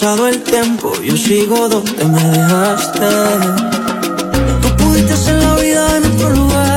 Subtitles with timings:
[0.00, 3.00] pasado el tiempo, yo sigo donde me dejaste.
[4.62, 6.67] Tú pudiste hacer la vida en otro lugar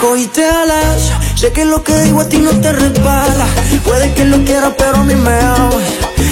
[0.00, 3.46] cogiste alas, sé que lo que digo a ti no te resbala.
[3.84, 5.70] Puede que lo quieras, pero a mí me ama.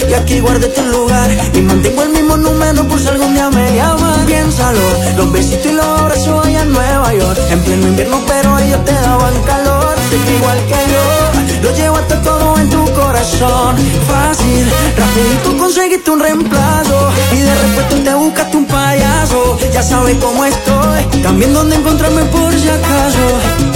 [0.08, 3.74] Y aquí guardé tu lugar y mantengo el mismo número por si algún día me
[3.74, 4.18] llamas.
[4.26, 4.80] Piénsalo,
[5.16, 7.38] los besitos y los abrazos allá en Nueva York.
[7.50, 9.94] En pleno invierno, pero ellos te daban calor.
[10.10, 12.55] Sé que igual que yo, lo llevaste todo en tu
[13.06, 13.76] corazón.
[14.08, 17.10] Fácil, rapidito conseguiste un reemplazo.
[17.32, 19.58] Y de repente te buscaste un payaso.
[19.72, 23.75] Ya sabes cómo estoy, también dónde encontrarme por si acaso.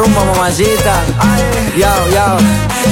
[0.00, 0.94] Rumba, mamacita.
[1.76, 2.36] Ya, ya.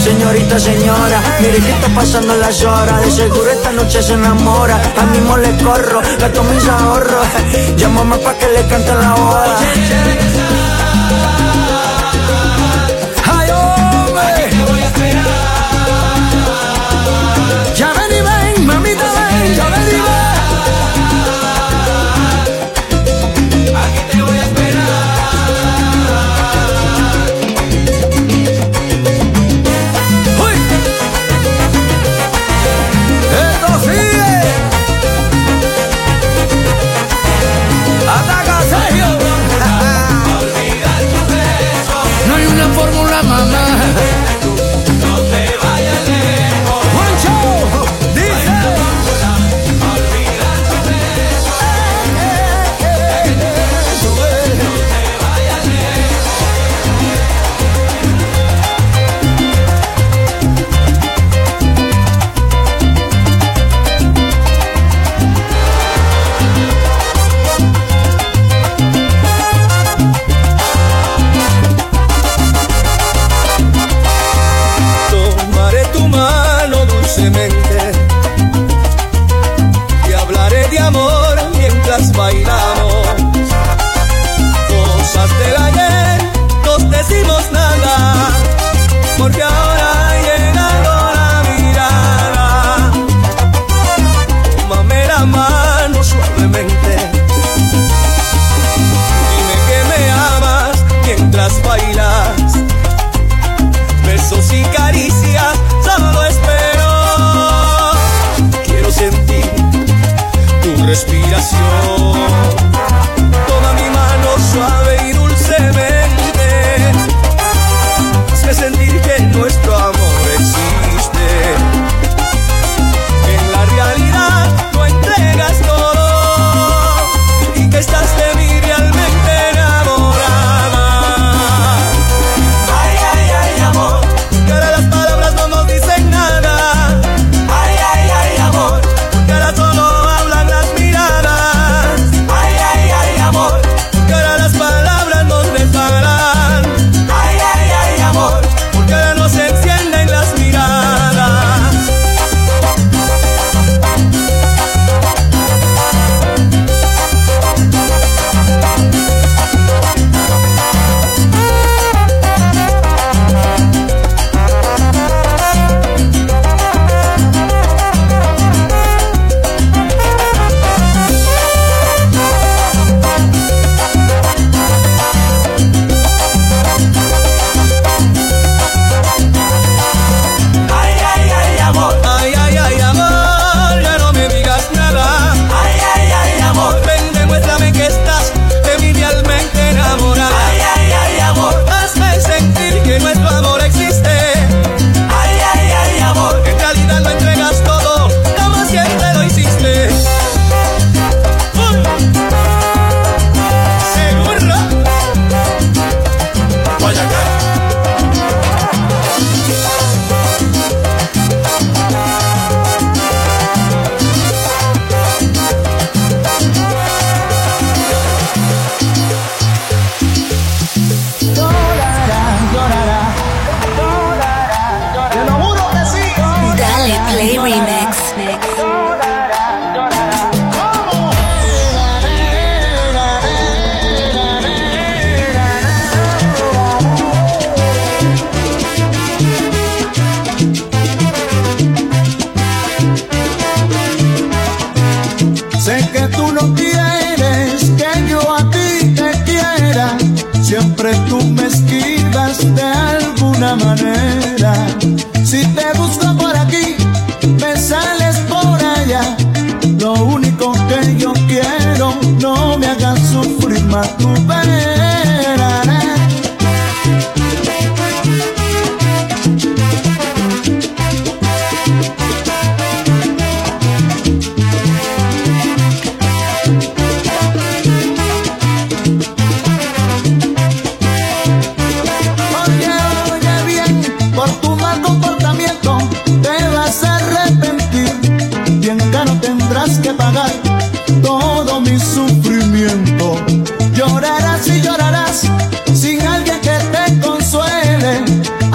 [0.05, 3.01] Señorita, señora, mire que está pasando las horas.
[3.01, 4.77] De seguro esta noche se enamora.
[5.01, 7.27] A mismo le corro, gasto mis ahorros.
[7.77, 9.59] Llámame pa' que le cante la boda.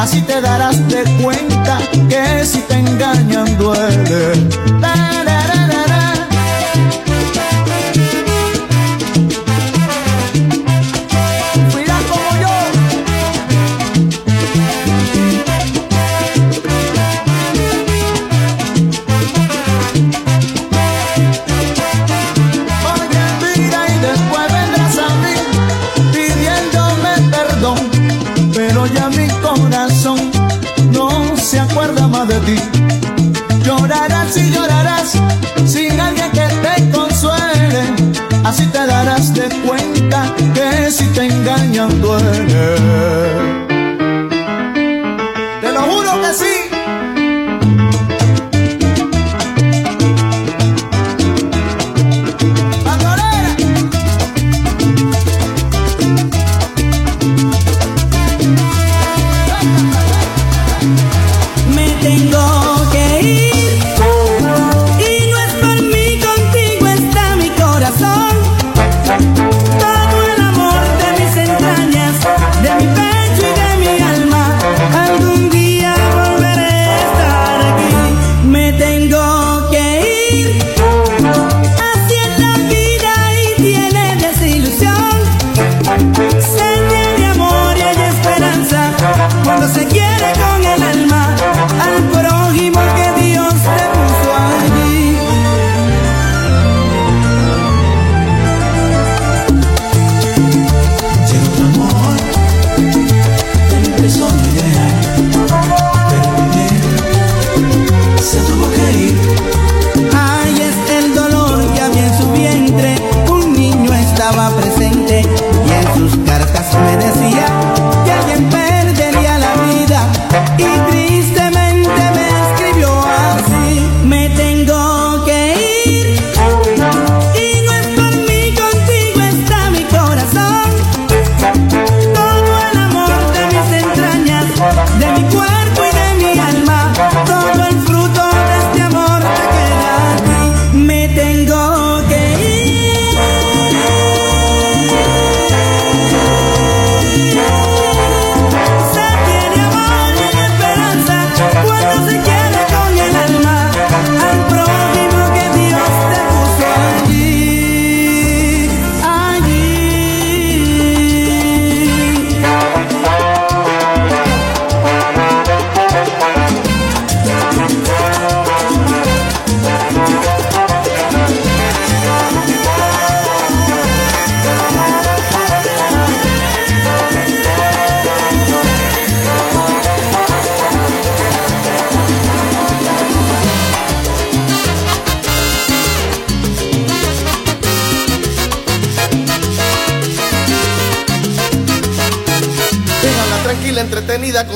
[0.04, 1.78] Así te darás de cuenta
[2.10, 5.03] que si te engañan duele.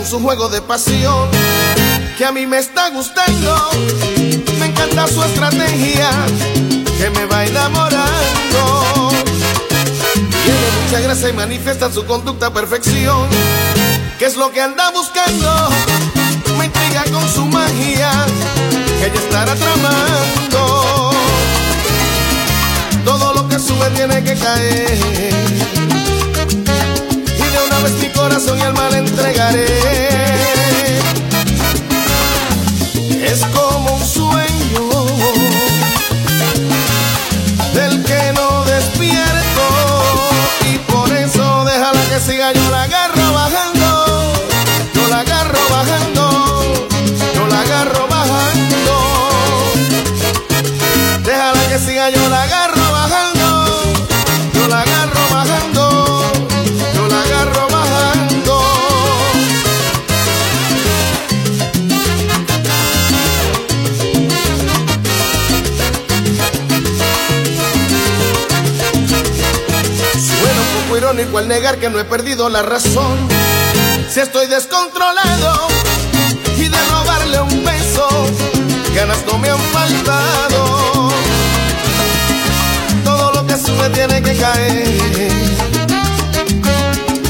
[0.07, 1.29] Su juego de pasión
[2.17, 3.69] que a mí me está gustando.
[4.57, 6.09] Me encanta su estrategia
[6.97, 9.09] que me va enamorando.
[10.13, 13.27] Tiene mucha gracia y manifiesta su conducta a perfección.
[14.17, 15.69] ¿Qué es lo que anda buscando?
[16.57, 18.09] Me intriga con su magia
[18.99, 21.11] que ella estará tramando.
[23.03, 25.86] Todo lo que sube tiene que caer
[27.87, 29.65] vez mi corazón y alma le entregaré.
[33.21, 34.89] Es como un sueño
[37.73, 39.65] del que no despierto
[40.71, 42.53] y por eso déjala que siga
[70.97, 73.17] irónico al negar que no he perdido la razón.
[74.11, 75.67] Si estoy descontrolado
[76.57, 78.07] y de robarle un beso,
[78.95, 81.11] ganas no me han faltado.
[83.03, 84.87] Todo lo que sube tiene que caer.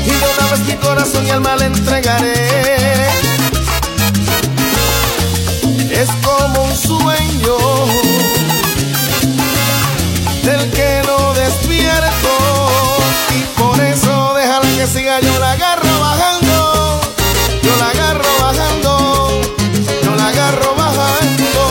[0.06, 3.27] Y de una vez mi corazón y alma le entregaré.
[14.88, 17.02] siga yo la agarro bajando,
[17.62, 19.42] yo la agarro bajando,
[20.04, 21.64] yo la agarro bajando.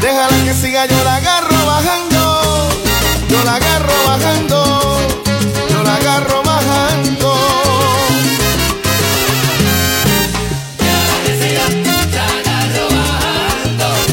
[0.00, 2.68] Déjala que siga yo la agarro bajando,
[3.28, 4.98] yo la agarro bajando,
[5.70, 7.34] yo la agarro bajando.
[11.24, 12.78] que siga llevando,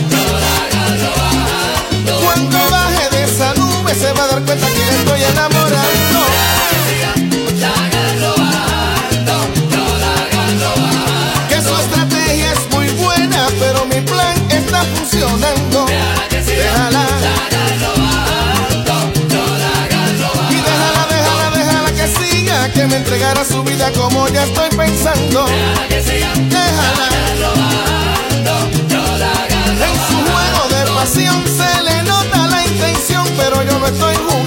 [0.09, 4.79] no la agarro bajo Cuando baje de esa nube se va a dar cuenta que
[4.79, 5.50] le estoy enamorado.
[24.41, 25.45] Vida como ya estoy pensando.
[26.49, 27.07] Déjala.
[29.73, 34.40] En su juego de pasión se le nota la intención, pero yo no estoy jugando.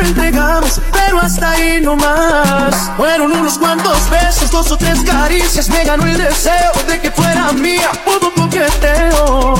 [0.00, 2.90] Entregamos, pero hasta ahí no más.
[2.96, 7.52] Fueron unos cuantos besos, dos o tres caricias, me ganó el deseo de que fuera
[7.52, 7.90] mía.
[8.06, 9.54] Hubo coqueteo,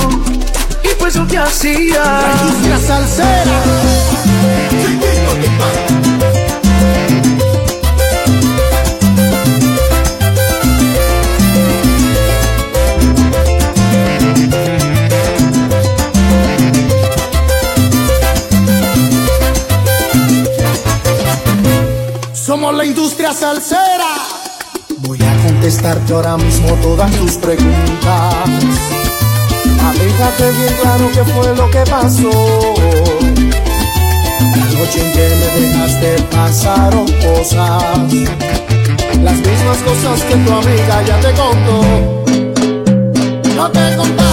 [0.84, 2.02] y pues yo te hacía.
[2.02, 3.62] La industria salsera.
[22.78, 24.14] La industria salsera.
[24.98, 28.34] Voy a contestarte ahora mismo todas tus preguntas.
[29.84, 32.30] Aléjate bien claro qué fue lo que pasó.
[34.54, 38.12] La noche en que me dejaste pasaron cosas.
[39.24, 41.82] Las mismas cosas que tu amiga ya te contó.
[43.56, 44.27] No te contaron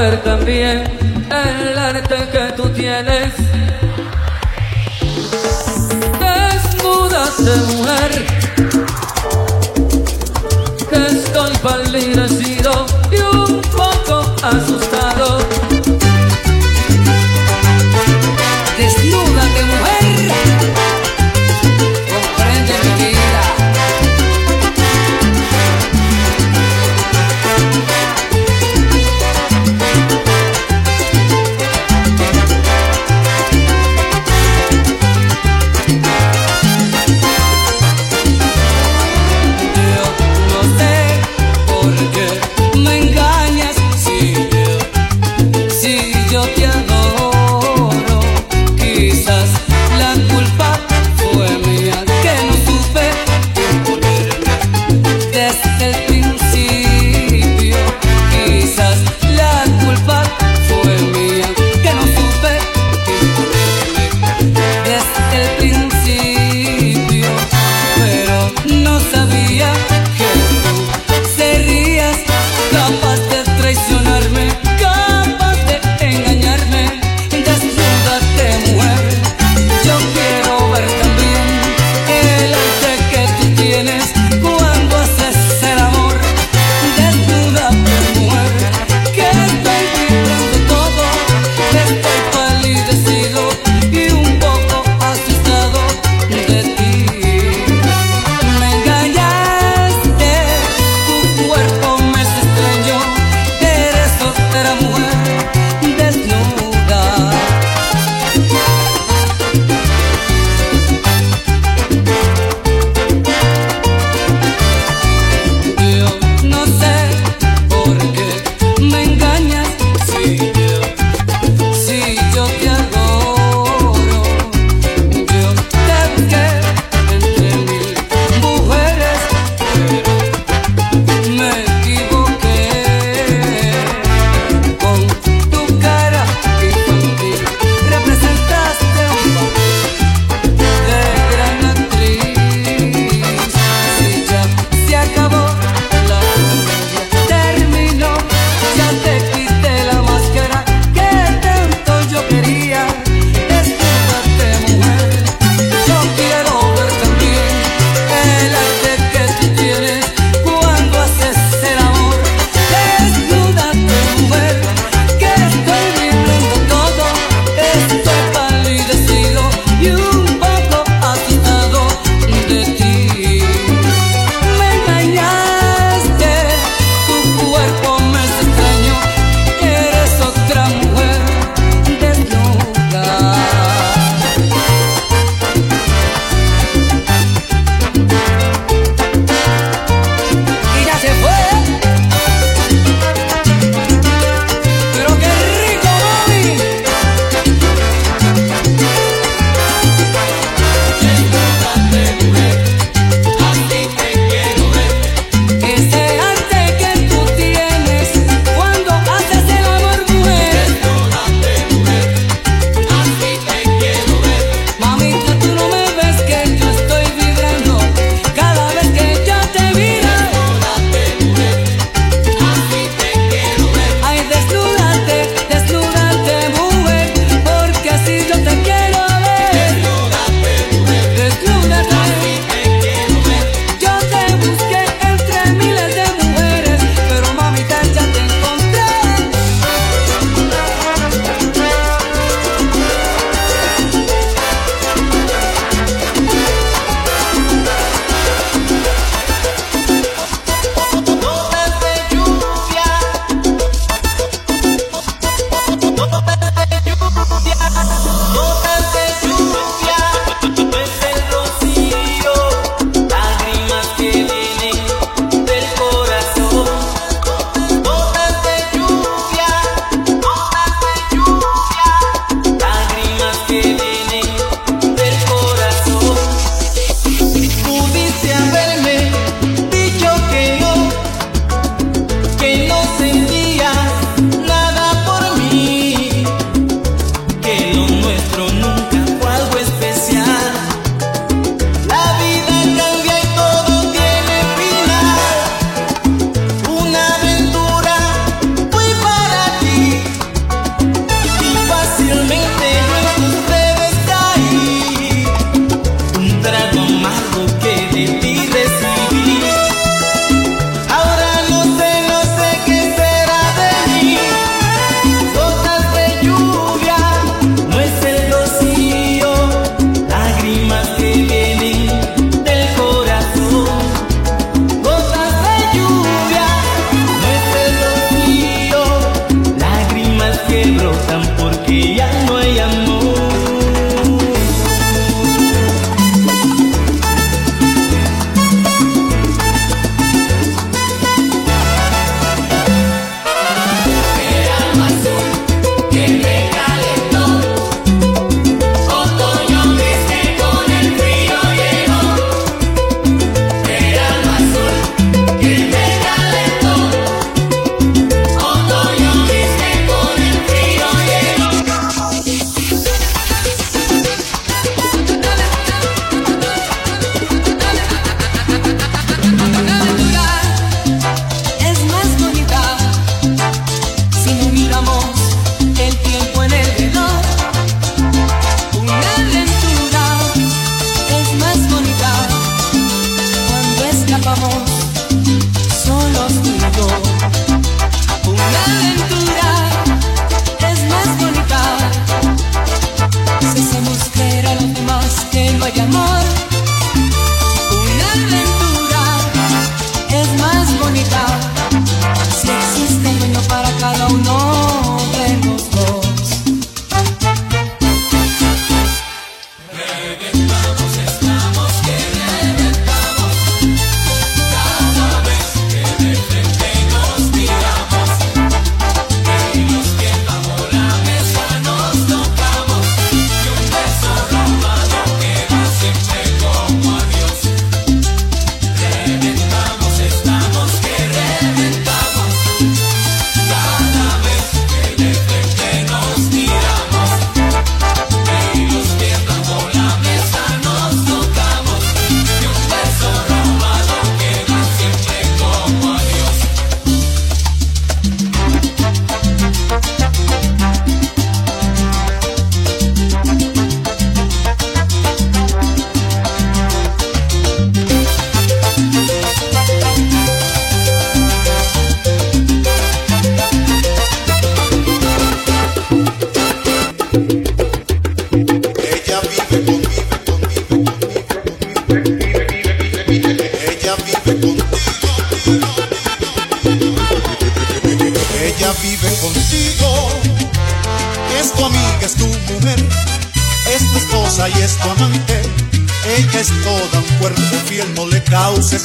[0.00, 0.84] ver también
[1.30, 3.34] el arte que tú tienes.
[6.20, 8.26] Desnudaste mujer,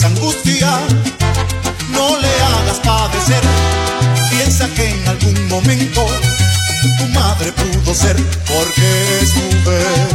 [0.05, 0.79] angustia,
[1.89, 3.41] no le hagas padecer.
[4.29, 6.05] Piensa que en algún momento
[6.97, 8.15] tu madre pudo ser
[8.47, 10.07] porque es mujer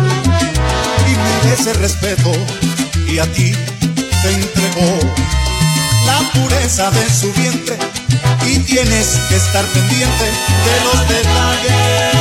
[1.09, 2.33] y merece respeto
[3.09, 3.53] y a ti
[4.23, 4.99] te entregó
[6.07, 7.77] la pureza de su vientre
[8.47, 12.20] y tienes que estar pendiente de los detalles.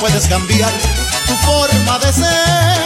[0.00, 0.72] Puedes cambiar
[1.26, 2.77] tu forma de ser.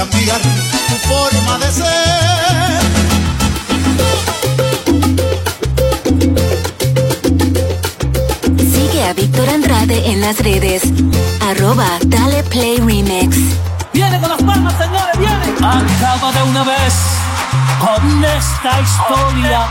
[0.00, 2.80] Cambiar tu forma de ser.
[8.72, 10.84] Sigue a Víctor Andrade en las redes,
[11.50, 13.36] arroba Dale Play Remix.
[13.92, 15.44] Viene con las palmas, señores, viene.
[15.58, 16.94] Acaba de una vez
[17.78, 19.68] con esta historia.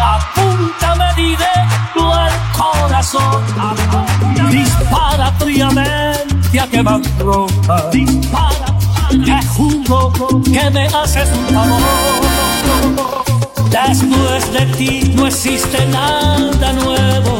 [0.00, 3.44] Apúntame directo al corazón.
[4.50, 7.90] Dispara fríamente a quemar ropa.
[7.92, 8.77] Dispara,
[9.08, 10.12] te juro
[10.44, 11.80] que me haces un favor.
[13.70, 17.38] Después de ti no existe nada nuevo.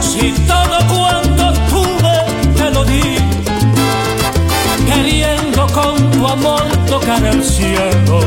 [0.00, 2.16] Si todo cuando tuve
[2.56, 3.18] te lo di,
[4.86, 8.20] queriendo con tu amor tocar el cielo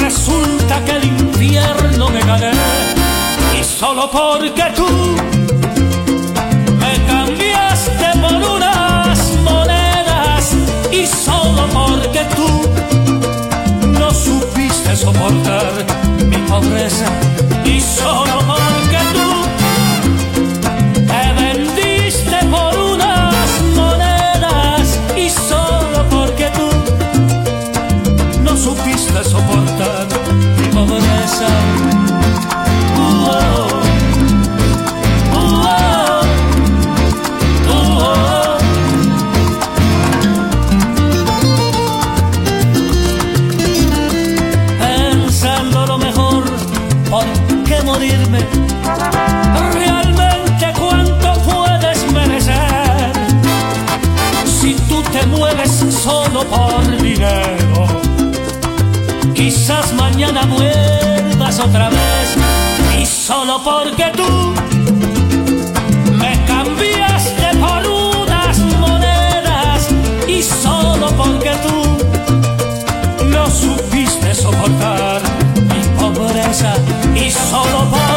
[0.00, 2.52] resulta que el infierno me gané
[3.58, 4.86] y solo porque tú
[11.02, 15.66] y solo porque tú no supiste soportar.
[16.26, 17.06] Mi pobreza
[17.64, 18.71] y solo porque
[61.64, 62.36] otra vez.
[62.98, 64.54] Y solo porque tú
[66.16, 69.88] me cambiaste por unas monedas.
[70.26, 75.20] Y solo porque tú no supiste soportar
[75.56, 76.74] mi pobreza.
[77.14, 78.11] Y solo por